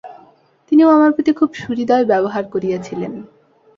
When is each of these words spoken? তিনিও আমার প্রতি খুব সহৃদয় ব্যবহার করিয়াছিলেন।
তিনিও 0.67 0.89
আমার 0.89 1.11
প্রতি 1.11 1.31
খুব 1.33 1.49
সহৃদয় 1.53 2.05
ব্যবহার 2.05 2.43
করিয়াছিলেন। 2.45 3.13